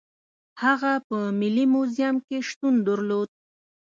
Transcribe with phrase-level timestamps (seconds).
[0.63, 3.29] هغه په ملي موزیم کې شتون درلود.